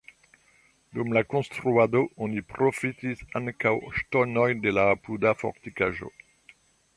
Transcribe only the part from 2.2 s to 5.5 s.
oni profitis ankaŭ ŝtonojn de la apuda